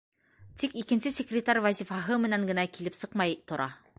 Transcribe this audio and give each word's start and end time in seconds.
Тик 0.61 0.71
икенсе 0.81 1.11
секретарь 1.17 1.61
вазифаһы 1.67 2.19
менән 2.25 2.49
генә 2.53 2.65
килеп 2.79 3.01
сыҡмай 3.03 3.39
тора. 3.53 3.73